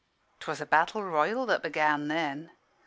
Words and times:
"'Twas 0.39 0.59
a 0.59 0.65
battle 0.65 1.03
royal 1.03 1.45
that 1.45 1.61
began 1.61 2.07
then. 2.07 2.49